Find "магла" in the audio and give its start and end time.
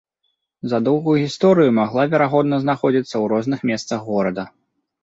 1.81-2.03